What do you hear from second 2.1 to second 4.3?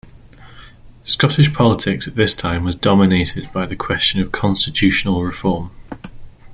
this time was dominated by the question